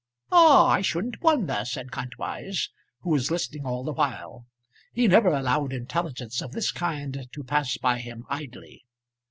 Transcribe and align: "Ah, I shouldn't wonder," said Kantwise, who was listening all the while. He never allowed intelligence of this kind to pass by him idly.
"Ah, 0.31 0.65
I 0.67 0.81
shouldn't 0.81 1.21
wonder," 1.21 1.63
said 1.63 1.91
Kantwise, 1.91 2.69
who 3.01 3.11
was 3.11 3.29
listening 3.29 3.67
all 3.67 3.83
the 3.83 3.93
while. 3.93 4.47
He 4.93 5.07
never 5.07 5.29
allowed 5.29 5.71
intelligence 5.73 6.41
of 6.41 6.53
this 6.53 6.71
kind 6.71 7.27
to 7.31 7.43
pass 7.43 7.77
by 7.77 7.99
him 7.99 8.25
idly. 8.27 8.83